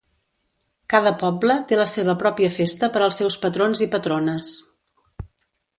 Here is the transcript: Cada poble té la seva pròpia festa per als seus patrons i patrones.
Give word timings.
Cada 0.93 1.11
poble 1.23 1.57
té 1.71 1.77
la 1.81 1.85
seva 1.91 2.15
pròpia 2.23 2.49
festa 2.57 2.91
per 2.97 3.03
als 3.09 3.21
seus 3.23 3.39
patrons 3.45 3.87
i 3.87 3.89
patrones. 3.97 4.53